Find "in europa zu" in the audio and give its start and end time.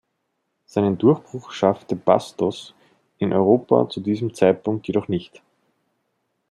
3.19-3.99